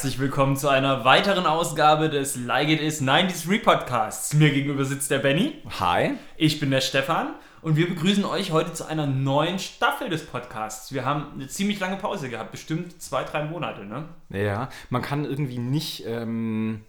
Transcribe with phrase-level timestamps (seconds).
[0.00, 4.32] herzlich willkommen zu einer weiteren Ausgabe des Like It Is 93 Podcasts.
[4.32, 5.58] Mir gegenüber sitzt der Benny.
[5.78, 6.12] Hi.
[6.38, 10.94] Ich bin der Stefan und wir begrüßen euch heute zu einer neuen Staffel des Podcasts.
[10.94, 14.08] Wir haben eine ziemlich lange Pause gehabt, bestimmt zwei, drei Monate, ne?
[14.30, 16.80] Ja, man kann irgendwie nicht ähm,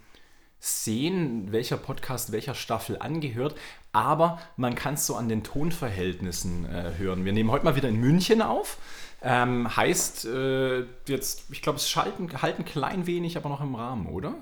[0.62, 3.55] sehen, welcher Podcast welcher Staffel angehört,
[3.91, 7.26] aber man kann es so an den Tonverhältnissen äh, hören.
[7.26, 8.77] Wir nehmen heute mal wieder in München auf.
[9.21, 13.75] Ähm, heißt äh, jetzt, ich glaube, es schalten, halt ein klein wenig, aber noch im
[13.75, 14.35] Rahmen, oder?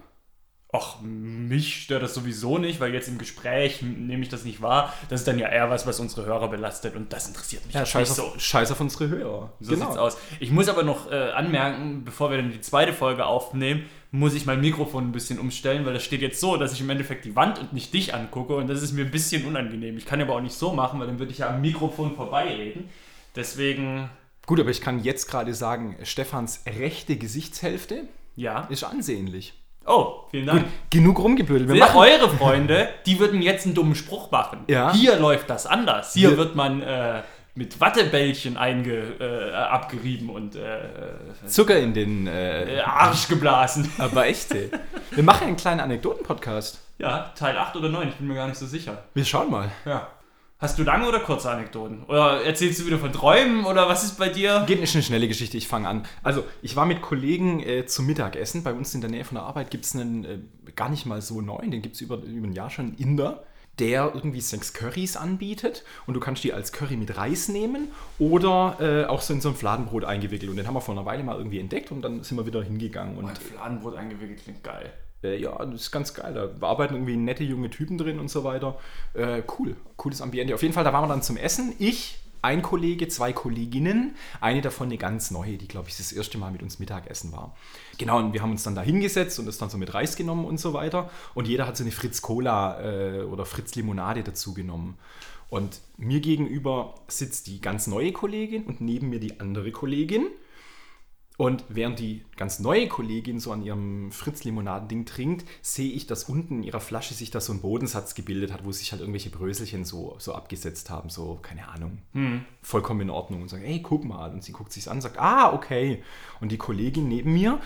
[0.72, 4.94] Ach, mich stört das sowieso nicht, weil jetzt im Gespräch nehme ich das nicht wahr.
[5.10, 7.88] Das ist dann ja eher was, was unsere Hörer belastet und das interessiert mich ja,
[7.88, 8.40] scheiß auf, so.
[8.40, 9.52] Scheiß auf unsere Hörer.
[9.60, 9.88] So genau.
[9.88, 10.18] sieht's aus.
[10.40, 14.46] Ich muss aber noch äh, anmerken, bevor wir dann die zweite Folge aufnehmen, muss ich
[14.46, 17.36] mein Mikrofon ein bisschen umstellen, weil das steht jetzt so, dass ich im Endeffekt die
[17.36, 19.98] Wand und nicht dich angucke und das ist mir ein bisschen unangenehm.
[19.98, 22.90] Ich kann aber auch nicht so machen, weil dann würde ich ja am Mikrofon vorbeireden.
[23.36, 24.12] Deswegen
[24.50, 28.06] Gut, aber ich kann jetzt gerade sagen, Stefans rechte Gesichtshälfte
[28.36, 28.62] ja.
[28.72, 29.54] ist ansehnlich.
[29.86, 30.64] Oh, vielen Dank.
[30.64, 31.72] Gut, genug rumgebürdelt.
[31.72, 34.62] Wir eure Freunde, die würden jetzt einen dummen Spruch machen.
[34.68, 34.92] Ja.
[34.92, 36.16] Hier läuft das anders.
[36.16, 37.22] Hier, Hier wird man äh,
[37.54, 40.80] mit Wattebällchen einge, äh, abgerieben und äh,
[41.46, 43.92] Zucker in den äh, äh, Arsch geblasen.
[44.00, 44.72] Aber echt, ey.
[45.12, 46.82] Wir machen einen kleinen Anekdoten-Podcast.
[46.98, 49.04] Ja, Teil 8 oder 9, ich bin mir gar nicht so sicher.
[49.14, 49.70] Wir schauen mal.
[49.86, 50.08] Ja.
[50.62, 52.04] Hast du lange oder kurze Anekdoten?
[52.04, 54.66] Oder erzählst du wieder von Träumen oder was ist bei dir?
[54.68, 56.06] Geht nicht eine schnelle Geschichte, ich fange an.
[56.22, 58.62] Also, ich war mit Kollegen äh, zum Mittagessen.
[58.62, 60.40] Bei uns in der Nähe von der Arbeit gibt es einen äh,
[60.76, 63.46] gar nicht mal so neuen, den gibt es über, über ein Jahr schon, einen Inder,
[63.80, 68.76] der irgendwie sechs Currys anbietet und du kannst die als Curry mit Reis nehmen oder
[68.82, 70.52] äh, auch so in so ein Fladenbrot eingewickelt.
[70.52, 72.62] Und den haben wir vor einer Weile mal irgendwie entdeckt und dann sind wir wieder
[72.62, 73.18] hingegangen.
[73.18, 74.92] Und, und Fladenbrot eingewickelt klingt geil
[75.24, 76.34] äh, ja, das ist ganz geil.
[76.34, 78.78] Da arbeiten irgendwie nette junge Typen drin und so weiter.
[79.14, 80.54] Äh, cool, cooles Ambiente.
[80.54, 81.74] Auf jeden Fall, da waren wir dann zum Essen.
[81.80, 86.38] Ich, ein Kollege, zwei Kolleginnen, eine davon eine ganz neue, die, glaube ich, das erste
[86.38, 87.56] Mal mit uns Mittagessen war.
[87.98, 90.46] Genau, und wir haben uns dann da hingesetzt und das dann so mit Reis genommen
[90.46, 91.10] und so weiter.
[91.34, 94.98] Und jeder hat so eine Fritz Cola äh, oder Fritz Limonade dazu genommen.
[95.50, 100.28] Und mir gegenüber sitzt die ganz neue Kollegin und neben mir die andere Kollegin.
[101.40, 106.56] Und während die ganz neue Kollegin so an ihrem Fritz-Limonadending trinkt, sehe ich, dass unten
[106.56, 109.86] in ihrer Flasche sich da so ein Bodensatz gebildet hat, wo sich halt irgendwelche Bröselchen
[109.86, 112.44] so, so abgesetzt haben, so, keine Ahnung, hm.
[112.62, 114.32] vollkommen in Ordnung und sagt, ey, guck mal.
[114.32, 116.04] Und sie guckt sich an, sagt, ah, okay.
[116.42, 117.62] Und die Kollegin neben mir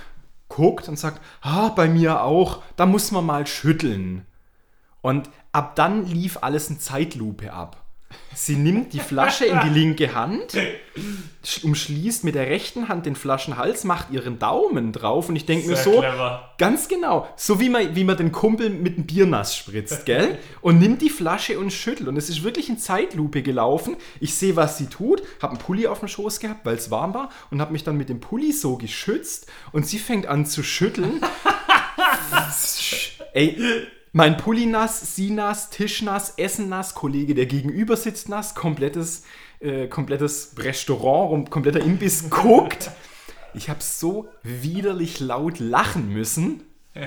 [0.50, 4.28] guckt und sagt, ah, bei mir auch, da muss man mal schütteln.
[5.02, 7.83] Und ab dann lief alles in Zeitlupe ab.
[8.36, 10.58] Sie nimmt die Flasche in die linke Hand,
[11.64, 15.76] umschließt mit der rechten Hand den Flaschenhals, macht ihren Daumen drauf und ich denke mir
[15.76, 16.54] so, clever.
[16.58, 20.38] ganz genau, so wie man, wie man den Kumpel mit dem Biernass spritzt, gell?
[20.62, 22.10] Und nimmt die Flasche und schüttelt.
[22.10, 23.96] Und es ist wirklich in Zeitlupe gelaufen.
[24.20, 27.14] Ich sehe, was sie tut, habe einen Pulli auf dem Schoß gehabt, weil es warm
[27.14, 30.64] war und habe mich dann mit dem Pulli so geschützt und sie fängt an zu
[30.64, 31.22] schütteln.
[33.34, 33.58] Ey,
[34.14, 39.24] mein Pulli nass, sie nass, Tisch nass, Essen nass, Kollege, der gegenüber sitzt nass, komplettes,
[39.60, 42.92] äh, komplettes Restaurant, kompletter Imbiss guckt.
[43.56, 46.62] Ich habe so widerlich laut lachen müssen.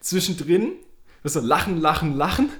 [0.00, 0.72] Zwischendrin,
[1.22, 2.50] so lachen, lachen, lachen.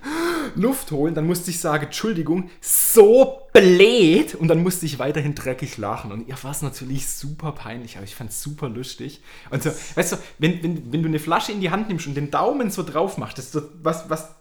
[0.54, 5.76] Luft holen, dann musste ich sagen, Entschuldigung, so bläht und dann musste ich weiterhin dreckig
[5.78, 6.12] lachen.
[6.12, 9.22] Und ihr war es natürlich super peinlich, aber ich fand es super lustig.
[9.50, 12.14] Und so, weißt du, wenn, wenn, wenn du eine Flasche in die Hand nimmst und
[12.14, 14.34] den Daumen so drauf machst, das so, was, was,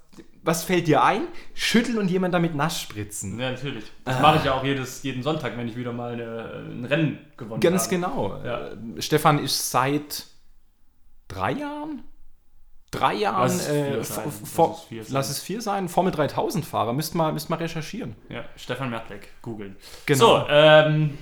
[0.43, 1.23] was fällt dir ein?
[1.53, 3.39] Schütteln und jemand damit nass spritzen.
[3.39, 3.85] Ja, natürlich.
[4.05, 4.21] Das ah.
[4.21, 7.61] mache ich ja auch jedes, jeden Sonntag, wenn ich wieder mal eine, ein Rennen gewonnen
[7.61, 8.01] Ganz habe.
[8.01, 8.43] Ganz genau.
[8.43, 8.71] Ja.
[8.99, 10.27] Stefan ist seit
[11.27, 12.03] drei Jahren
[12.91, 17.31] drei Jahren, lass es, äh, vor, lass es vier sein, Formel 3000 Fahrer, müsst mal,
[17.31, 18.15] müsst mal recherchieren.
[18.29, 19.75] Ja, Stefan Mertleck, googeln.
[20.05, 20.19] Genau.
[20.19, 21.17] So, ähm,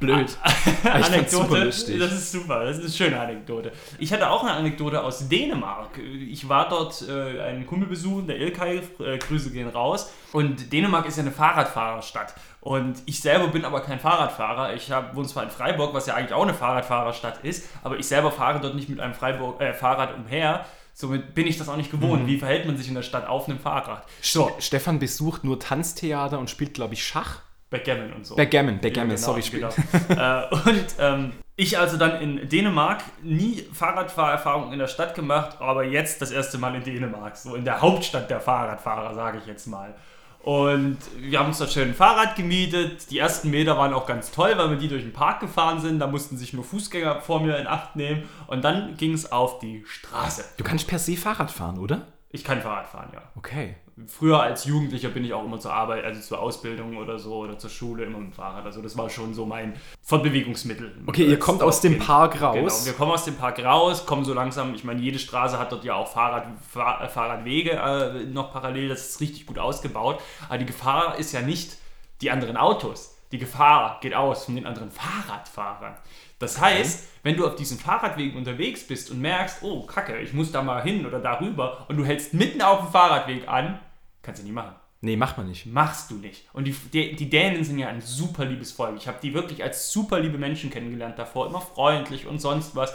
[0.00, 0.36] Blöd.
[0.84, 3.72] Anekdote, das ist super, das ist eine schöne Anekdote.
[3.98, 5.98] Ich hatte auch eine Anekdote aus Dänemark.
[5.98, 10.12] Ich war dort äh, einen Kumpel besuchen, der Ilkay, äh, Grüße gehen raus.
[10.32, 12.34] Und Dänemark ist ja eine Fahrradfahrerstadt.
[12.64, 14.72] Und ich selber bin aber kein Fahrradfahrer.
[14.72, 18.08] Ich hab, wohne zwar in Freiburg, was ja eigentlich auch eine Fahrradfahrerstadt ist, aber ich
[18.08, 20.64] selber fahre dort nicht mit einem Freiburg, äh, Fahrrad umher.
[20.94, 22.22] Somit bin ich das auch nicht gewohnt.
[22.22, 22.26] Mhm.
[22.26, 24.06] Wie verhält man sich in der Stadt auf einem Fahrrad?
[24.22, 24.50] So.
[24.60, 27.42] Stefan besucht nur Tanztheater und spielt, glaube ich, Schach.
[27.68, 28.34] Backgammon und so.
[28.34, 29.68] Backgammon, Backgammon, ja, genau, sorry, genau.
[30.08, 35.84] äh, und ähm, ich also dann in Dänemark nie Fahrradfahrerfahrung in der Stadt gemacht, aber
[35.84, 39.66] jetzt das erste Mal in Dänemark, so in der Hauptstadt der Fahrradfahrer, sage ich jetzt
[39.66, 39.94] mal.
[40.44, 43.10] Und wir haben uns da schön ein Fahrrad gemietet.
[43.10, 45.98] Die ersten Meter waren auch ganz toll, weil wir die durch den Park gefahren sind.
[46.00, 48.24] Da mussten sich nur Fußgänger vor mir in Acht nehmen.
[48.46, 50.44] Und dann ging es auf die Straße.
[50.58, 52.06] Du kannst per se Fahrrad fahren, oder?
[52.34, 53.22] Ich kann Fahrrad fahren, ja.
[53.36, 53.76] Okay.
[54.08, 57.56] Früher als Jugendlicher bin ich auch immer zur Arbeit, also zur Ausbildung oder so oder
[57.60, 58.64] zur Schule immer mit dem Fahrrad.
[58.64, 60.96] Also das war schon so mein Fortbewegungsmittel.
[61.06, 62.56] Okay, ihr kommt aus dem Park raus.
[62.56, 65.70] Genau, wir kommen aus dem Park raus, kommen so langsam, ich meine, jede Straße hat
[65.70, 70.20] dort ja auch Fahrrad, Fahr Fahrradwege äh, noch parallel, das ist richtig gut ausgebaut.
[70.48, 71.76] Aber die Gefahr ist ja nicht
[72.20, 73.13] die anderen Autos.
[73.34, 75.96] Die Gefahr geht aus von den anderen Fahrradfahrern.
[76.38, 80.52] Das heißt, wenn du auf diesen Fahrradwegen unterwegs bist und merkst, oh Kacke, ich muss
[80.52, 83.80] da mal hin oder darüber und du hältst mitten auf dem Fahrradweg an,
[84.22, 84.76] kannst du nicht machen.
[85.00, 85.66] Nee, macht man nicht.
[85.66, 86.48] Machst du nicht.
[86.52, 88.94] Und die, die, die Dänen sind ja ein super liebes Volk.
[88.98, 92.94] Ich habe die wirklich als super liebe Menschen kennengelernt davor, immer freundlich und sonst was.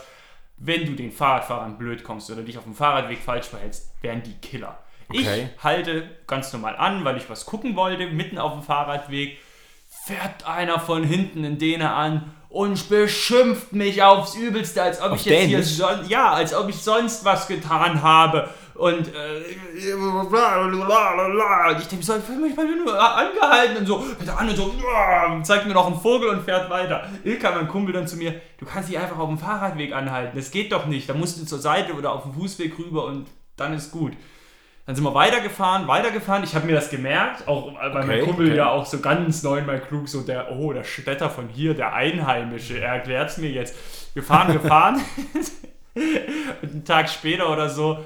[0.56, 4.36] Wenn du den Fahrradfahrern blöd kommst oder dich auf dem Fahrradweg falsch verhältst, wären die
[4.36, 4.80] Killer.
[5.10, 5.50] Okay.
[5.58, 9.38] Ich halte ganz normal an, weil ich was gucken wollte, mitten auf dem Fahrradweg.
[10.10, 15.20] Fährt einer von hinten in Däne an und beschimpft mich aufs Übelste, als ob Auf
[15.20, 15.76] ich jetzt hier Dänisch?
[15.78, 18.50] son ja, als ob ich sonst was getan habe.
[18.74, 19.42] Und äh,
[21.70, 24.50] und ich denke so, ich fühle mich mal nur angehalten und so, fährt er an
[24.50, 24.74] und so,
[25.44, 27.08] zeigt mir noch einen Vogel und fährt weiter.
[27.24, 30.50] Ilka, mein Kumpel, dann zu mir, du kannst dich einfach auf dem Fahrradweg anhalten, das
[30.50, 33.28] geht doch nicht, da musst du zur Seite oder auf dem Fußweg rüber und
[33.58, 34.14] dann ist gut.
[34.90, 36.44] Dann sind wir weitergefahren, weitergefahren.
[36.44, 38.58] Ich habe mir das gemerkt, auch weil mein Okay, Kumpel okay.
[38.58, 41.94] ja auch so ganz neu mal klug, so der, oh, der Städter von hier, der
[41.94, 43.76] Einheimische, er erklärt es mir jetzt.
[44.16, 45.00] Wir fahren, gefahren.
[46.64, 48.00] und einen Tag später oder so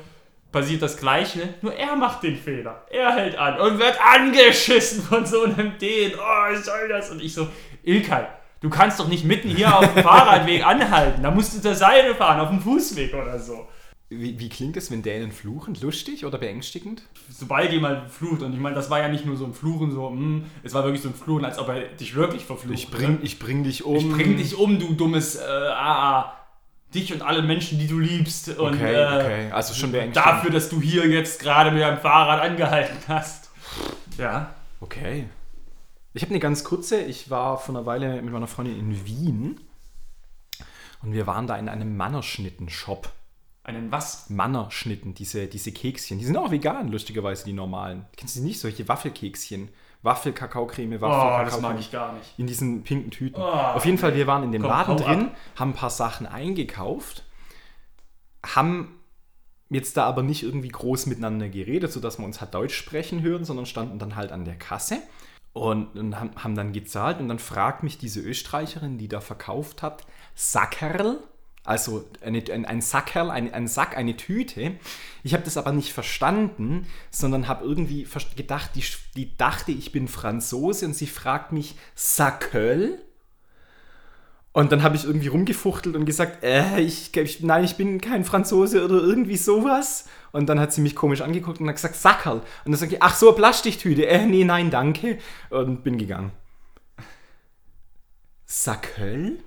[0.51, 2.85] passiert das Gleiche, nur er macht den Fehler.
[2.91, 6.11] Er hält an und wird angeschissen von so einem Den.
[6.15, 7.09] Oh, was soll das?
[7.11, 7.47] Und ich so,
[7.83, 8.25] Ilkay,
[8.59, 11.23] du kannst doch nicht mitten hier auf dem Fahrradweg anhalten.
[11.23, 13.69] Da musst du zur Seite fahren, auf dem Fußweg oder so.
[14.19, 15.75] Wie, wie klingt es, wenn Dänen fluchen?
[15.81, 17.03] Lustig oder beängstigend?
[17.29, 20.09] sobald jemand flucht, und ich meine, das war ja nicht nur so ein Fluchen, so,
[20.09, 22.73] mm, es war wirklich so ein Fluchen, als ob er dich wirklich verflucht.
[22.73, 23.19] Ich bring, ne?
[23.21, 23.95] ich bring dich um.
[23.95, 26.33] ich bring dich um, du dummes äh, AA.
[26.93, 28.49] Dich und alle Menschen, die du liebst.
[28.49, 29.51] Und, Okay, äh, okay.
[29.51, 30.27] Also schon beängstigend.
[30.27, 33.49] Dafür, dass du hier jetzt gerade mit deinem Fahrrad angehalten hast.
[34.19, 34.53] Ja.
[34.79, 35.27] Okay.
[36.13, 37.01] Ich habe eine ganz kurze.
[37.01, 39.59] Ich war vor einer Weile mit meiner Freundin in Wien
[41.01, 43.11] und wir waren da in einem Mannerschnitten-Shop.
[43.63, 44.29] Einen was?
[44.29, 46.19] Mannerschnitten, diese, diese Kekschen.
[46.19, 48.05] Die sind auch vegan, lustigerweise, die normalen.
[48.17, 48.59] Kennst du die nicht?
[48.59, 49.69] Solche Waffelkekschen.
[50.01, 52.37] Waffel, Kakaocreme, Waffel, Oh, das mag ich gar nicht.
[52.37, 53.41] In diesen pinken Tüten.
[53.41, 53.45] Oh.
[53.45, 57.23] Auf jeden Fall, wir waren in dem Komm, Laden drin, haben ein paar Sachen eingekauft,
[58.45, 58.99] haben
[59.69, 63.45] jetzt da aber nicht irgendwie groß miteinander geredet, sodass man uns hat Deutsch sprechen hören,
[63.45, 64.97] sondern standen dann halt an der Kasse
[65.53, 69.81] und, und haben, haben dann gezahlt und dann fragt mich diese Österreicherin, die da verkauft
[69.81, 70.05] hat,
[70.35, 71.19] Sackerl,
[71.63, 74.75] also eine, ein, ein Sackerl, ein, ein Sack, eine Tüte.
[75.23, 78.05] Ich habe das aber nicht verstanden, sondern habe irgendwie
[78.35, 78.83] gedacht, die,
[79.15, 82.99] die dachte, ich bin Franzose und sie fragt mich Sacköl.
[84.51, 88.23] Und dann habe ich irgendwie rumgefuchtelt und gesagt, äh, ich, ich, nein, ich bin kein
[88.23, 90.05] Franzose oder irgendwie sowas.
[90.31, 92.37] Und dann hat sie mich komisch angeguckt und hat gesagt, Sackerl.
[92.65, 94.05] Und dann sage ich, ach so, Plastiktüte.
[94.05, 95.17] Äh, nee, nein, danke.
[95.49, 96.33] Und bin gegangen.
[98.45, 99.39] Sacköl?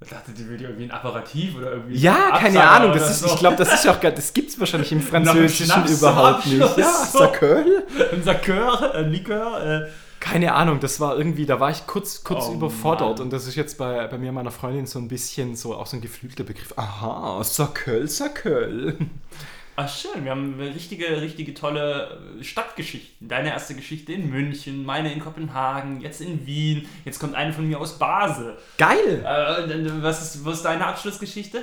[0.00, 1.96] Ich dachte, die will dir irgendwie ein Apparativ oder irgendwie.
[1.96, 2.92] Ja, keine Ahnung.
[2.92, 3.26] Das ist, so.
[3.26, 6.76] ich glaube, das ist auch gar, das gibt's wahrscheinlich im Französischen überhaupt nicht.
[6.76, 7.18] Ja, so.
[7.18, 7.84] Sacköl?
[8.12, 9.64] Ein Sakör, ein Likör.
[9.86, 9.88] Äh,
[10.20, 13.22] Keine Ahnung, das war irgendwie, da war ich kurz, kurz Oh überfordert Mann.
[13.26, 15.86] und das ist jetzt bei, bei mir und meiner Freundin so ein bisschen so auch
[15.88, 16.74] so ein geflügelter Begriff.
[16.76, 18.96] Aha, Sacköl, Sacköl.
[19.80, 23.28] Ach schön, wir haben richtige, richtige tolle äh, Stadtgeschichten.
[23.28, 27.68] Deine erste Geschichte in München, meine in Kopenhagen, jetzt in Wien, jetzt kommt eine von
[27.68, 28.58] mir aus Basel.
[28.76, 29.24] Geil!
[29.24, 31.62] Äh, äh, was, ist, was ist deine Abschlussgeschichte?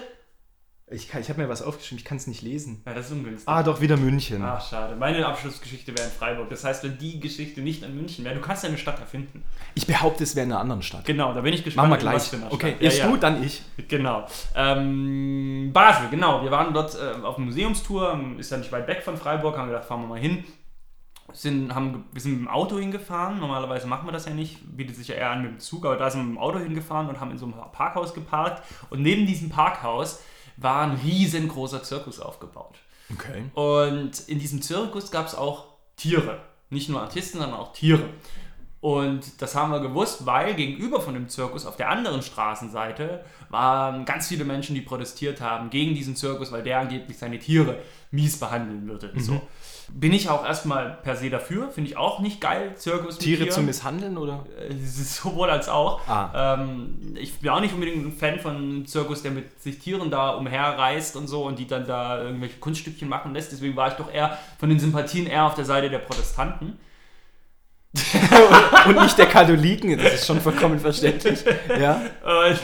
[0.92, 2.84] Ich, kann- ich habe mir was aufgeschrieben, ich kann es nicht lesen.
[2.86, 3.50] Ja, das ist ungünstig.
[3.50, 4.44] Ah, doch, wieder München.
[4.44, 4.96] Ach, schade.
[4.96, 6.48] Meine Abschlussgeschichte wäre in Freiburg.
[6.52, 9.44] Das heißt, wenn die Geschichte nicht in München wäre, du kannst ja eine Stadt erfinden.
[9.74, 11.04] Ich behaupte, es wäre in einer anderen Stadt.
[11.06, 11.90] Genau, da bin ich gespannt.
[11.90, 12.32] Machen wir gleich.
[12.52, 12.82] Okay, Stadt.
[12.84, 13.12] erst ja, ja.
[13.12, 13.64] du, dann ich.
[13.88, 14.28] Genau.
[14.56, 16.44] Ähm, Basel, genau.
[16.44, 19.86] Wir waren dort äh, auf Museumstour, ist ja nicht weit weg von Freiburg, haben gedacht,
[19.86, 20.44] fahren wir mal hin.
[21.34, 24.96] Sind, haben, wir sind mit dem Auto hingefahren, normalerweise machen wir das ja nicht, bietet
[24.96, 27.10] sich ja eher an mit dem Zug, aber da sind wir mit dem Auto hingefahren
[27.10, 28.64] und haben in so einem Parkhaus geparkt.
[28.92, 30.22] Und neben diesem Parkhaus
[30.58, 32.78] war ein riesengroßer Zirkus aufgebaut.
[33.14, 33.46] Okay.
[33.54, 36.40] Und in diesem Zirkus gab es auch Tiere.
[36.70, 38.10] Nicht nur Artisten, sondern auch Tiere.
[38.82, 44.06] Und das haben wir gewusst, weil gegenüber von dem Zirkus auf der anderen Straßenseite waren
[44.06, 47.80] ganz viele Menschen, die protestiert haben gegen diesen Zirkus, weil der angeblich seine Tiere
[48.12, 49.12] mies behandeln würde.
[49.18, 49.42] So.
[49.94, 53.50] Bin ich auch erstmal per se dafür, finde ich auch nicht geil, Zirkus mit Tiere
[53.50, 54.46] zu misshandeln oder?
[54.58, 56.08] Äh, Sowohl als auch.
[56.08, 56.56] Ah.
[56.56, 60.10] Ähm, ich bin auch nicht unbedingt ein Fan von einem Zirkus, der mit sich Tieren
[60.10, 63.52] da umherreist und so und die dann da irgendwelche Kunststückchen machen lässt.
[63.52, 66.80] Deswegen war ich doch eher von den Sympathien eher auf der Seite der Protestanten.
[68.88, 71.40] Und nicht der Katholiken, das ist schon vollkommen verständlich.
[71.80, 72.02] Ja.
[72.24, 72.60] Und,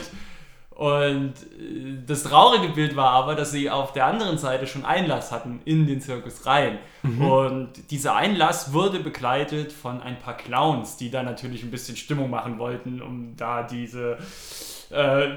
[0.81, 5.31] Und äh, das traurige Bild war aber, dass sie auf der anderen Seite schon Einlass
[5.31, 6.79] hatten in den Zirkus rein.
[7.03, 7.21] Mhm.
[7.21, 12.31] Und dieser Einlass wurde begleitet von ein paar Clowns, die da natürlich ein bisschen Stimmung
[12.31, 14.17] machen wollten, um da diese
[14.89, 15.27] äh,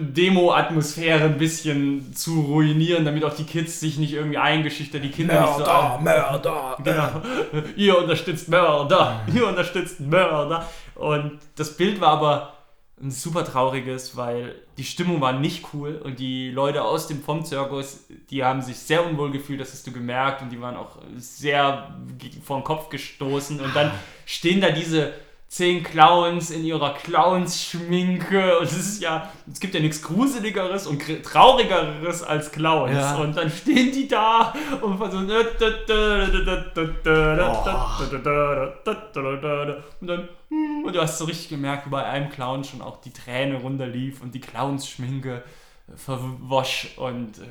[0.00, 5.34] Demo-Atmosphäre ein bisschen zu ruinieren, damit auch die Kids sich nicht irgendwie eingeschüchtert, die Kinder
[5.34, 5.70] Mörder, nicht so.
[5.70, 6.78] Ah, Mörder!
[6.82, 7.66] Genau.
[7.76, 9.20] Ihr unterstützt Mörder!
[9.34, 10.66] Ihr unterstützt Mörder!
[10.94, 12.53] Und das Bild war aber
[13.00, 17.44] ein super trauriges, weil die Stimmung war nicht cool und die Leute aus dem vom
[17.44, 20.98] Zirkus, die haben sich sehr unwohl gefühlt, das hast du gemerkt und die waren auch
[21.16, 21.96] sehr
[22.44, 23.90] vor den Kopf gestoßen und dann
[24.26, 25.12] stehen da diese
[25.48, 31.00] zehn Clowns in ihrer Clowns-Schminke und es ist ja, es gibt ja nichts Gruseligeres und
[31.22, 33.16] Traurigeres als Clowns ja.
[33.16, 35.18] und dann stehen die da und so
[40.00, 40.28] und dann
[40.84, 44.20] und du hast so richtig gemerkt, wie bei einem Clown schon auch die Träne runterlief
[44.22, 45.42] und die Clowns-Schminke
[45.96, 47.42] verwosch und äh,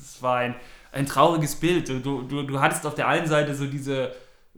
[0.00, 0.54] es war ein,
[0.92, 1.88] ein trauriges Bild.
[1.88, 4.12] Du, du, du hattest auf der einen Seite so diese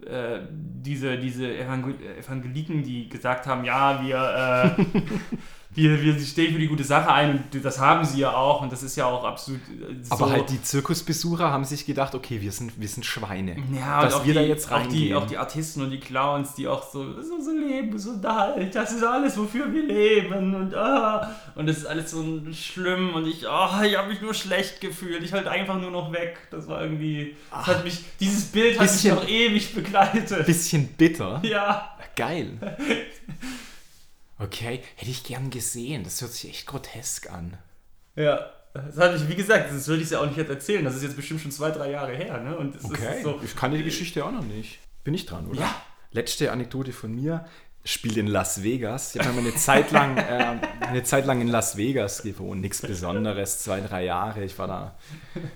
[0.07, 4.85] äh, diese, diese Evangel Evangeliken, die gesagt haben, ja, wir, äh,
[5.73, 8.73] wir, wir stehen für die gute Sache ein und das haben sie ja auch und
[8.73, 10.15] das ist ja auch absolut äh, so.
[10.15, 13.57] Aber halt die Zirkusbesucher haben sich gedacht, okay, wir sind, wir sind Schweine.
[13.73, 15.17] Ja, dass wir die, da jetzt reingehen.
[15.17, 18.17] Auch die, auch die Artisten und die Clowns, die auch so, so, so leben, so
[18.17, 23.15] da, das ist alles, wofür wir leben und ah, und das ist alles so schlimm
[23.15, 25.23] und ich, oh, ich habe mich nur schlecht gefühlt.
[25.23, 26.39] Ich wollte einfach nur noch weg.
[26.51, 30.47] Das war irgendwie, das hat mich, dieses Bild hat bisschen, mich noch ewig begleitet.
[30.47, 31.41] Bisschen bitter.
[31.45, 31.97] Ja.
[32.17, 32.59] Geil.
[34.41, 36.03] Okay, hätte ich gern gesehen.
[36.05, 37.59] Das hört sich echt grotesk an.
[38.17, 40.85] Ja, das hatte ich, wie gesagt, das würde ich ja auch nicht jetzt erzählen.
[40.85, 42.41] Das ist jetzt bestimmt schon zwei, drei Jahre her.
[42.41, 42.57] Ne?
[42.57, 44.79] Und okay, so, ich kannte die Geschichte auch noch nicht.
[45.05, 45.61] Bin ich dran, oder?
[45.61, 45.75] Ja.
[46.13, 47.45] Letzte Anekdote von mir.
[47.83, 49.15] Spielt in Las Vegas.
[49.15, 52.61] Ich habe eine Zeit lang äh, eine Zeit lang in Las Vegas gewohnt.
[52.61, 54.45] Nichts Besonderes, zwei, drei Jahre.
[54.45, 54.99] Ich war da.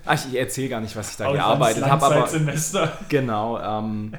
[0.05, 2.05] Ach, ich erzähle gar nicht, was ich da gearbeitet habe.
[2.05, 2.97] Aber Semester.
[3.09, 3.59] genau.
[3.59, 4.13] Ähm,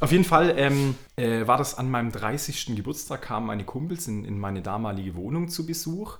[0.00, 2.76] auf jeden Fall ähm, äh, war das an meinem 30.
[2.76, 6.18] Geburtstag, kamen meine Kumpels in, in meine damalige Wohnung zu Besuch.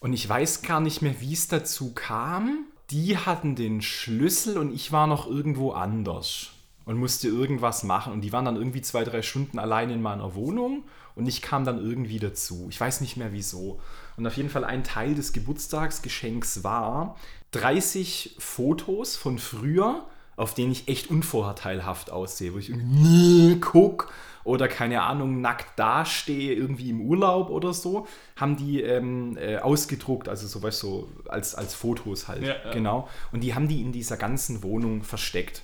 [0.00, 2.66] Und ich weiß gar nicht mehr, wie es dazu kam.
[2.90, 6.50] Die hatten den Schlüssel und ich war noch irgendwo anders
[6.84, 8.12] und musste irgendwas machen.
[8.12, 11.64] Und die waren dann irgendwie zwei, drei Stunden allein in meiner Wohnung und ich kam
[11.64, 12.66] dann irgendwie dazu.
[12.70, 13.80] Ich weiß nicht mehr wieso.
[14.16, 17.16] Und auf jeden Fall ein Teil des Geburtstagsgeschenks war
[17.52, 20.06] 30 Fotos von früher
[20.36, 24.12] auf denen ich echt unvorteilhaft aussehe, wo ich irgendwie guck
[24.44, 30.28] oder keine Ahnung, nackt dastehe, irgendwie im Urlaub oder so, haben die ähm, äh, ausgedruckt,
[30.28, 32.42] also so weißt so als, als Fotos halt.
[32.42, 32.72] Ja, ja.
[32.72, 33.08] Genau.
[33.32, 35.62] Und die haben die in dieser ganzen Wohnung versteckt.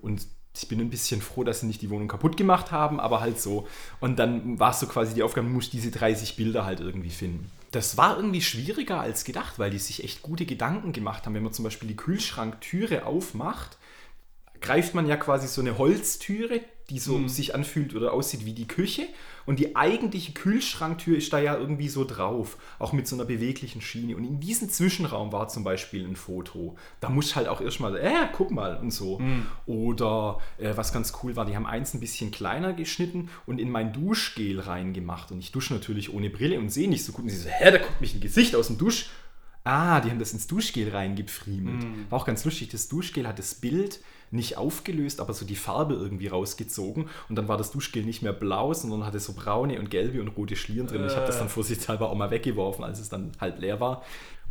[0.00, 3.20] Und ich bin ein bisschen froh, dass sie nicht die Wohnung kaputt gemacht haben, aber
[3.20, 3.68] halt so.
[4.00, 7.50] Und dann war es so quasi die Aufgabe, muss diese 30 Bilder halt irgendwie finden.
[7.72, 11.34] Das war irgendwie schwieriger als gedacht, weil die sich echt gute Gedanken gemacht haben.
[11.34, 13.76] Wenn man zum Beispiel die Kühlschranktüre aufmacht,
[14.66, 17.28] greift man ja quasi so eine Holztüre, die so mhm.
[17.28, 19.06] sich anfühlt oder aussieht wie die Küche.
[19.44, 23.80] Und die eigentliche Kühlschranktür ist da ja irgendwie so drauf, auch mit so einer beweglichen
[23.80, 24.16] Schiene.
[24.16, 26.76] Und in diesem Zwischenraum war zum Beispiel ein Foto.
[27.00, 29.20] Da muss halt auch erstmal, äh, guck mal und so.
[29.20, 29.46] Mhm.
[29.66, 33.70] Oder äh, was ganz cool war, die haben eins ein bisschen kleiner geschnitten und in
[33.70, 35.30] mein Duschgel reingemacht.
[35.30, 37.24] Und ich dusche natürlich ohne Brille und sehe nicht so gut.
[37.24, 39.10] Und sie so, hä, da guckt mich ein Gesicht aus dem Dusch.
[39.66, 41.82] Ah, die haben das ins Duschgel reingefriemelt.
[41.82, 42.06] Mhm.
[42.08, 42.68] War auch ganz lustig.
[42.68, 47.48] Das Duschgel hat das Bild nicht aufgelöst, aber so die Farbe irgendwie rausgezogen und dann
[47.48, 50.86] war das Duschgel nicht mehr blau, sondern hatte so braune und gelbe und rote Schlieren
[50.86, 51.02] drin.
[51.02, 51.06] Äh.
[51.08, 54.04] Ich habe das dann vorsichtshalber auch mal weggeworfen, als es dann halb leer war.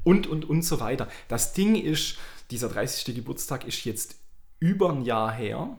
[0.03, 1.07] Und, und, und so weiter.
[1.29, 2.17] Das Ding ist,
[2.51, 3.15] dieser 30.
[3.15, 4.17] Geburtstag ist jetzt
[4.60, 5.77] über ein Jahr her.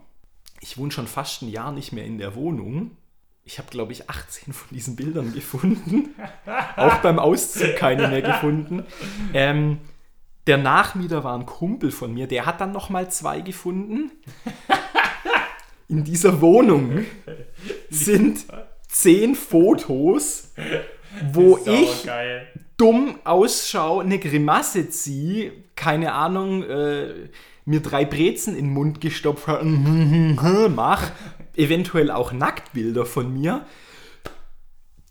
[0.61, 2.97] Ich wohne schon fast ein Jahr nicht mehr in der Wohnung.
[3.47, 6.17] Ich habe, glaube ich, 18 von diesen Bildern gefunden.
[6.76, 8.85] auch beim Auszug keine mehr gefunden.
[9.33, 9.79] Ähm,
[10.49, 14.11] der Nachmieter war ein Kumpel von mir, der hat dann nochmal zwei gefunden.
[15.88, 17.05] In dieser Wohnung
[17.88, 18.45] sind
[18.88, 20.53] zehn Fotos,
[21.33, 22.49] wo ich geil.
[22.76, 27.29] dumm ausschaue, eine Grimasse ziehe, keine Ahnung, äh,
[27.65, 29.65] mir drei Brezen in den Mund gestopft habe,
[30.75, 31.11] mach,
[31.56, 33.66] eventuell auch Nacktbilder von mir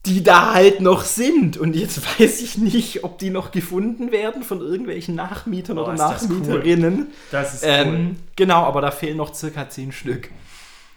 [0.05, 1.57] die da halt noch sind.
[1.57, 5.93] Und jetzt weiß ich nicht, ob die noch gefunden werden von irgendwelchen Nachmietern oh, oder
[5.93, 6.97] Nachmieterinnen.
[6.97, 7.13] Das, cool.
[7.31, 8.15] das ist ähm, cool.
[8.35, 10.31] Genau, aber da fehlen noch circa zehn Stück.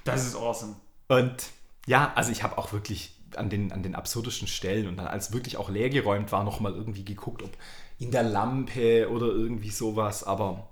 [0.05, 0.77] Das ist awesome.
[1.09, 1.51] Und
[1.87, 5.33] ja, also ich habe auch wirklich an den, an den absurdesten Stellen und dann als
[5.33, 7.51] wirklich auch leergeräumt war, nochmal irgendwie geguckt, ob
[7.99, 10.69] in der Lampe oder irgendwie sowas, aber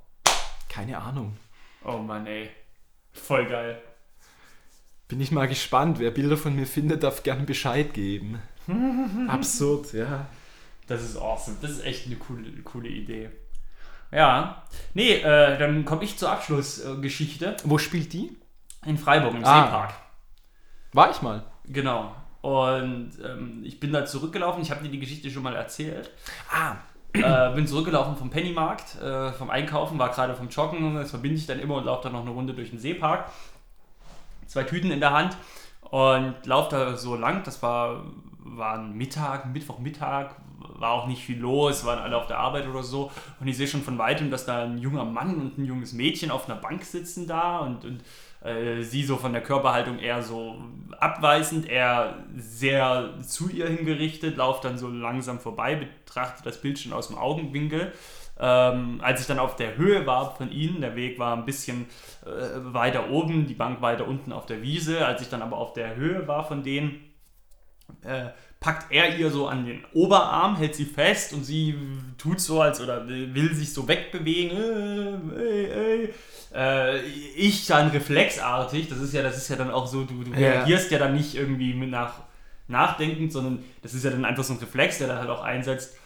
[0.68, 1.36] keine Ahnung.
[1.84, 2.50] Oh Mann, ey.
[3.12, 3.82] Voll geil.
[5.08, 5.98] Bin ich mal gespannt.
[5.98, 8.40] Wer Bilder von mir findet, darf gerne Bescheid geben.
[9.28, 10.26] Absurd, ja.
[10.88, 11.56] Das ist awesome.
[11.60, 13.30] Das ist echt eine coole, coole Idee.
[14.12, 14.62] Ja.
[14.94, 17.56] Nee, äh, dann komme ich zur Abschlussgeschichte.
[17.64, 18.36] Wo spielt die?
[18.84, 19.64] In Freiburg, im Ah.
[19.64, 19.94] Seepark.
[20.92, 21.44] War ich mal.
[21.66, 22.14] Genau.
[22.40, 24.62] Und ähm, ich bin da zurückgelaufen.
[24.62, 26.10] Ich habe dir die Geschichte schon mal erzählt.
[26.52, 26.76] Ah,
[27.12, 30.94] äh, bin zurückgelaufen vom Pennymarkt, äh, vom Einkaufen, war gerade vom Joggen.
[30.94, 33.30] Das verbinde ich dann immer und laufe dann noch eine Runde durch den Seepark.
[34.46, 35.36] Zwei Tüten in der Hand
[35.90, 37.42] und laufe da so lang.
[37.44, 38.04] Das war,
[38.38, 40.36] war ein Mittag, Mittwochmittag,
[40.78, 43.10] war auch nicht viel los, waren alle auf der Arbeit oder so.
[43.40, 46.30] Und ich sehe schon von weitem, dass da ein junger Mann und ein junges Mädchen
[46.30, 48.02] auf einer Bank sitzen da und, und
[48.46, 50.56] äh, sie so von der Körperhaltung eher so
[50.98, 56.92] abweisend, eher sehr zu ihr hingerichtet, lauft dann so langsam vorbei, betrachtet das Bild schon
[56.92, 57.92] aus dem Augenwinkel.
[58.38, 61.86] Ähm, als ich dann auf der Höhe war von ihnen, der Weg war ein bisschen
[62.24, 62.28] äh,
[62.72, 65.96] weiter oben, die Bank weiter unten auf der Wiese, als ich dann aber auf der
[65.96, 67.00] Höhe war von denen,
[68.02, 68.26] äh,
[68.60, 71.78] packt er ihr so an den Oberarm, hält sie fest und sie
[72.18, 75.32] tut so, als oder will sich so wegbewegen.
[75.38, 76.08] Äh.
[76.54, 77.00] Äh,
[77.36, 80.36] ich dann reflexartig, das ist ja, das ist ja dann auch so, du, du Ja.
[80.36, 82.20] reagierst ja dann nicht irgendwie mit nach
[82.68, 85.96] nachdenkend, sondern das ist ja dann einfach so ein Reflex, der dann halt auch einsetzt.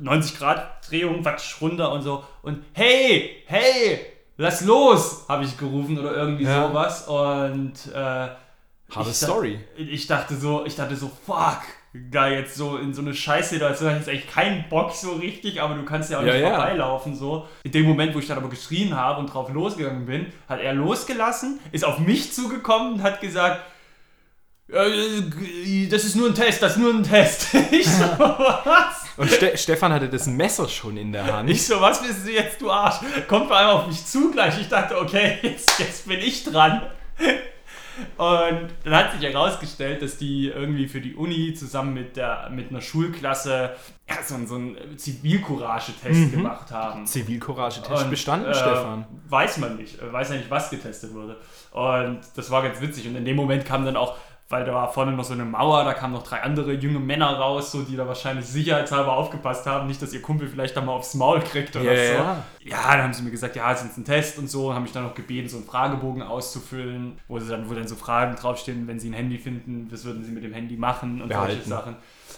[0.00, 2.24] 90 Grad Drehung, watsch runter und so.
[2.42, 4.00] Und hey, hey,
[4.36, 6.68] lass los, habe ich gerufen oder irgendwie Ja.
[6.68, 7.06] sowas.
[7.08, 8.28] Und äh,
[8.94, 9.60] Harte ich Story.
[9.76, 11.60] Ich dachte so, ich dachte so, fuck,
[12.10, 15.74] da jetzt so in so eine Scheißsituation hast du eigentlich keinen Bock so richtig, aber
[15.74, 16.48] du kannst ja auch Ja, nicht ja.
[16.54, 17.46] vorbeilaufen so.
[17.62, 20.74] In dem Moment, wo ich dann aber geschrien habe und drauf losgegangen bin, hat er
[20.74, 23.60] losgelassen, ist auf mich zugekommen und hat gesagt,
[24.72, 27.48] das ist nur ein Test, das ist nur ein Test.
[27.70, 29.02] Ich so, was?
[29.16, 31.50] Und Ste Stefan hatte das Messer schon in der Hand.
[31.50, 32.96] Ich so, was bist du jetzt, du Arsch?
[33.28, 34.58] Kommt vor allem auf mich zu gleich.
[34.60, 36.82] Ich dachte, okay, jetzt, jetzt bin ich dran.
[38.16, 42.70] Und dann hat sich herausgestellt, dass die irgendwie für die Uni zusammen mit, der, mit
[42.70, 43.74] einer Schulklasse
[44.08, 47.06] ja, so, einen- so einen Zivilcourage-Test gemacht haben.
[47.06, 49.04] Zivilcourage-Test bestanden, äh, Stefan.
[49.28, 50.00] Weiß man nicht.
[50.00, 51.36] Äh, Weiß ja nicht, was getestet wurde.
[51.72, 53.06] Und das war ganz witzig.
[53.06, 54.16] Und in dem Moment kam dann auch,
[54.52, 57.38] weil da war vorne noch so eine Mauer, da kamen noch drei andere junge Männer
[57.38, 59.86] raus, so, die da wahrscheinlich sicherheitshalber aufgepasst haben.
[59.86, 62.22] Nicht, dass ihr Kumpel vielleicht da mal aufs Maul kriegt oder Ja, so.
[62.22, 62.44] ja.
[62.64, 64.82] Ja, dann haben sie mir gesagt, ja, es ist ein Test und so, und haben
[64.82, 68.36] mich dann noch gebeten, so einen Fragebogen auszufüllen, wo, sie dann, wo dann so Fragen
[68.36, 71.56] draufstehen, wenn sie ein Handy finden, was würden sie mit dem Handy machen und solche
[71.62, 71.68] Behalten.
[71.70, 71.96] Sachen.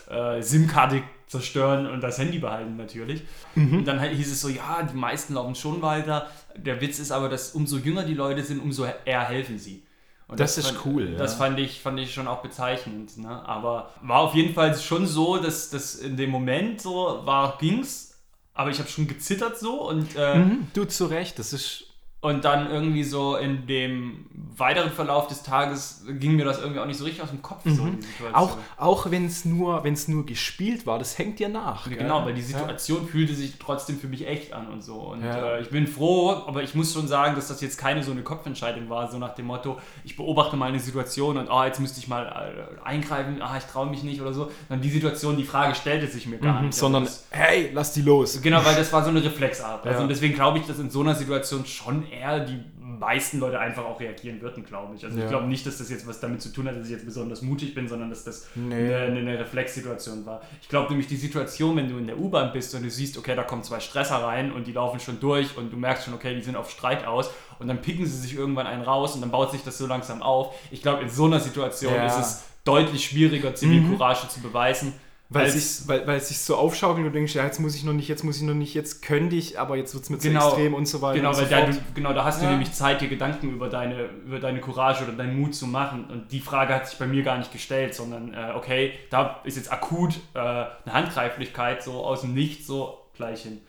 [0.08, 3.22] Äh, SIM-Karte zerstören und das Handy behalten natürlich.
[3.56, 3.78] Mhm.
[3.78, 6.28] Und dann halt hieß es so, ja, die meisten laufen schon weiter.
[6.56, 9.82] Der Witz ist aber, dass umso jünger die Leute sind, umso eher helfen sie.
[10.26, 11.18] Und Das ist fand, cool, ja.
[11.18, 13.18] Das fand ich, fand ich schon auch bezeichnend.
[13.18, 13.28] Ne?
[13.46, 18.18] Aber war auf jeden Fall schon so, dass das in dem Moment so war, ging's.
[18.54, 21.84] Aber ich habe schon gezittert so und, äh, Mhm, du zu Recht, das ist.
[22.24, 26.86] Und dann irgendwie so in dem weiteren Verlauf des Tages ging mir das irgendwie auch
[26.86, 27.62] nicht so richtig aus dem Kopf.
[27.64, 28.28] So, die Situation.
[28.30, 28.34] Mhm.
[28.34, 31.88] Auch, auch wenn es nur, wenn's nur gespielt war, das hängt dir nach.
[31.88, 31.98] gell?
[31.98, 32.46] Genau, weil die Ja.
[32.58, 34.94] Situation fühlte sich trotzdem für mich echt an und so.
[34.94, 35.56] Und Ja.
[35.56, 38.22] äh, ich bin froh, aber ich muss schon sagen, dass das jetzt keine so eine
[38.22, 41.98] Kopfentscheidung war, so nach dem Motto, ich beobachte mal eine Situation und ah, jetzt müsste
[42.00, 44.50] ich mal äh, eingreifen, ah, ich traue mich nicht oder so.
[44.68, 46.78] Dann die Situation, die Frage stellte sich mir gar Mhm, nicht.
[46.78, 48.40] sondern, Also das, hey, lass die los.
[48.40, 49.84] genau, weil das war so eine Reflexart.
[49.84, 50.02] Also Ja.
[50.04, 53.84] und deswegen glaube ich, dass in so einer Situation schon eher die meisten Leute einfach
[53.84, 55.04] auch reagieren würden, glaube ich.
[55.04, 55.24] Also Ja.
[55.24, 57.42] ich glaube nicht, dass das jetzt was damit zu tun hat, dass ich jetzt besonders
[57.42, 58.74] mutig bin, sondern dass das Nee.
[58.94, 60.40] eine, eine Reflexsituation war.
[60.62, 63.34] Ich glaube nämlich die Situation, wenn du in der U-Bahn bist und du siehst, okay,
[63.34, 66.34] da kommen zwei Stresser rein und die laufen schon durch und du merkst schon, okay,
[66.34, 69.30] die sind auf Streit aus und dann picken sie sich irgendwann einen raus und dann
[69.30, 70.54] baut sich das so langsam auf.
[70.70, 72.06] Ich glaube, in so einer Situation Ja.
[72.06, 74.92] ist es deutlich schwieriger, Zivilcourage zu beweisen.
[75.34, 77.74] Weil es sich, weil, weil es sich so aufschaukelt und du denkst, ja, jetzt muss
[77.74, 80.10] ich noch nicht, jetzt muss ich noch nicht, jetzt könnte ich, aber jetzt wird es
[80.10, 80.48] mir zu Genau.
[80.48, 81.16] extrem und so weiter.
[81.18, 81.74] Genau, und weil so da, fort.
[81.74, 82.50] du, genau, da hast du Ja.
[82.52, 86.04] nämlich Zeit, dir Gedanken über deine, über deine Courage oder deinen Mut zu machen.
[86.06, 89.56] Und die Frage hat sich bei mir gar nicht gestellt, sondern äh, okay, da ist
[89.56, 93.60] jetzt akut äh, eine Handgreiflichkeit so aus dem Nichts so gleich hin.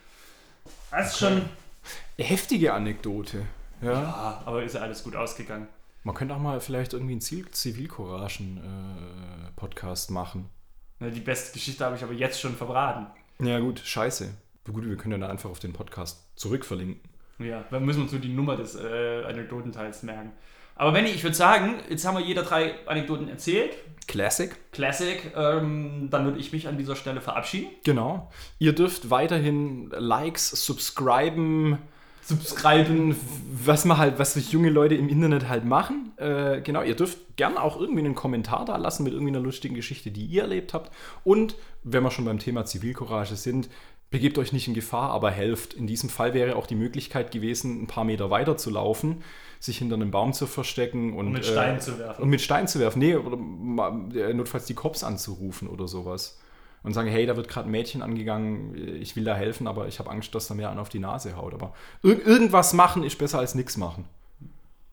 [0.92, 1.42] Das ist schon.
[2.18, 3.46] Heftige Anekdote.
[3.82, 3.92] Ja.
[3.92, 5.68] Ja, aber ist ja alles gut ausgegangen.
[6.04, 10.50] Man könnte auch mal vielleicht irgendwie einen Zivilcouragen-Podcast machen.
[11.00, 13.08] Ne, Die beste Geschichte habe ich aber jetzt schon verbraten.
[13.40, 14.30] Ja, gut, scheiße.
[14.72, 17.00] Gut, wir können ja dann einfach auf den Podcast zurückverlinken.
[17.40, 20.32] Ja, dann müssen wir uns nur die Nummer des äh, Anekdotenteils merken.
[20.76, 23.76] Aber Benni, ich würde sagen, jetzt haben wir jeder drei Anekdoten erzählt.
[24.08, 24.56] Classic.
[24.72, 25.32] Classic.
[25.36, 27.70] Ähm, dann würde ich mich an dieser Stelle verabschieden.
[27.84, 28.32] Genau.
[28.60, 31.78] Ihr dürft weiterhin Likes, subscriben,
[32.26, 33.16] Subscriben.
[33.66, 36.12] was man halt, was sich junge Leute im Internet halt machen.
[36.18, 39.76] Äh, genau, ihr dürft gern auch irgendwie einen Kommentar da lassen mit irgendwie einer lustigen
[39.76, 40.92] Geschichte, die ihr erlebt habt.
[41.24, 43.70] Und wenn wir schon beim Thema Zivilcourage sind,
[44.10, 45.74] begebt euch nicht in Gefahr, aber helft.
[45.74, 49.24] In diesem Fall wäre auch die Möglichkeit gewesen, ein paar Meter weiter zu laufen,
[49.60, 52.24] sich hinter einem Baum zu verstecken und, Und mit äh, Steinen zu werfen.
[52.24, 53.00] Und mit Steinen zu werfen.
[53.00, 53.38] Nee, oder
[54.16, 56.40] äh, notfalls die Cops anzurufen oder sowas.
[56.86, 60.00] Und sagen, hey, da wird gerade ein Mädchen angegangen, ich will da helfen, aber ich
[60.00, 61.54] habe Angst, dass da mehr an auf die Nase haut.
[61.54, 64.06] Aber ir irgendwas machen ist besser als nichts machen.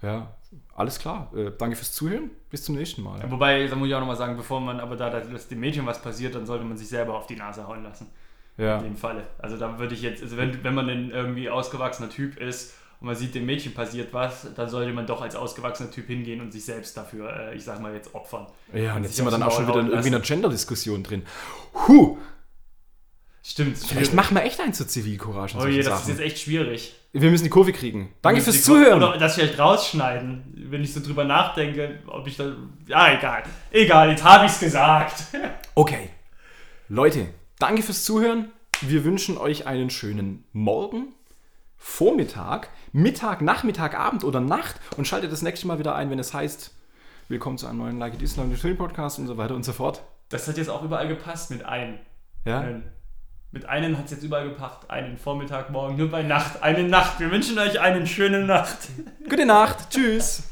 [0.00, 0.34] Ja,
[0.74, 1.30] alles klar.
[1.36, 2.30] Äh, danke fürs Zuhören.
[2.50, 3.20] Bis zum nächsten Mal.
[3.20, 5.86] Ja, wobei, da muss ich auch nochmal sagen, bevor man aber da, dass dem Mädchen
[5.86, 8.08] was passiert, dann sollte man sich selber auf die Nase hauen lassen.
[8.56, 8.78] Ja.
[8.78, 9.22] In dem Falle.
[9.38, 13.06] Also da würde ich jetzt, also wenn, wenn man ein irgendwie ausgewachsener Typ ist und
[13.06, 16.52] man sieht, dem Mädchen passiert was, dann sollte man doch als ausgewachsener Typ hingehen und
[16.52, 18.46] sich selbst dafür, äh, ich sag mal jetzt, opfern.
[18.72, 21.24] Ja, und jetzt sind wir dann auch schon wieder in irgendwie einer Gender-Diskussion drin.
[21.88, 22.16] Huh!
[23.42, 23.76] Stimmt.
[23.76, 25.58] Vielleicht machen wir echt einen zur Zivilcourage.
[25.58, 26.02] Oh je, das Sachen.
[26.02, 26.94] ist jetzt echt schwierig.
[27.10, 28.14] Wir müssen die Kurve kriegen.
[28.22, 29.02] Danke fürs Zuhören.
[29.02, 32.54] Oder das vielleicht rausschneiden, wenn ich so drüber nachdenke, ob ich da.
[32.86, 33.42] Ja, egal.
[33.72, 35.24] Egal, jetzt habe ich es gesagt.
[35.74, 36.10] Okay.
[36.90, 38.52] Leute, danke fürs Zuhören.
[38.82, 41.14] Wir wünschen euch einen schönen Morgen,
[41.78, 46.34] Vormittag, Mittag, Nachmittag, Abend oder Nacht und schaltet das nächste Mal wieder ein, wenn es
[46.34, 46.74] heißt,
[47.28, 50.02] willkommen zu einem neuen Like It Islam Podcast und so weiter und so fort.
[50.28, 51.98] Das hat jetzt auch überall gepasst mit ein.
[52.44, 52.60] Ja.
[52.60, 52.82] Ein.
[53.50, 54.90] Mit einem hat es jetzt überall gepackt.
[54.90, 56.62] Einen Vormittag, morgen, nur bei Nacht.
[56.62, 57.18] Eine Nacht.
[57.18, 58.76] Wir wünschen euch eine schöne Nacht.
[59.26, 59.88] Gute Nacht.
[59.88, 60.51] Tschüss.